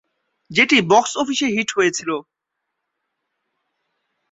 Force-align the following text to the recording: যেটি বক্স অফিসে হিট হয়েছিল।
যেটি 0.51 0.77
বক্স 0.91 1.11
অফিসে 1.17 1.47
হিট 1.47 1.69
হয়েছিল। 1.77 2.09